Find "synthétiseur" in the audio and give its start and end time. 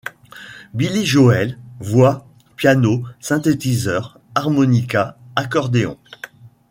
3.19-4.17